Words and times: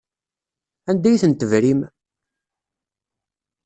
Anda 0.89 1.07
ay 1.09 1.17
ten-tebrim? 1.21 1.81